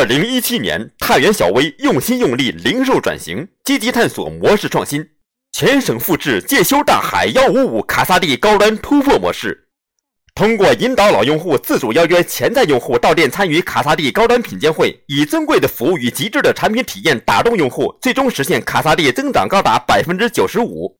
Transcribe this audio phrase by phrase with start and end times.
[0.00, 5.06] 二零一七年太原小微用心用力零售转型积极探索模式创新
[5.52, 9.68] 全省复制介休大海幺五五卡萨帝高端突破模式
[10.34, 20.99] 通过引导老用户自主邀约潜在用户到店参与卡萨帝高端品鉴会以尊贵的服务与极致的产品体验打动用户最终实现卡萨帝增长高达百分之九十五。